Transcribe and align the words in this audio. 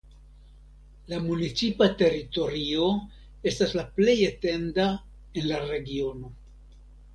La 1.11 1.19
municipa 1.25 1.87
teritorio 1.99 2.89
estas 3.53 3.77
la 3.81 3.85
plej 4.01 4.17
etenda 4.31 4.89
en 4.97 5.49
la 5.55 5.63
regiono. 5.69 6.35